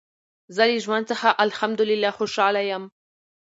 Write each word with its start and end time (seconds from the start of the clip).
زه 0.55 0.63
له 0.69 0.77
ژوند 0.83 1.05
څخه 1.11 1.29
الحمدلله 1.45 2.09
خوشحاله 2.17 2.61
یم. 2.71 2.83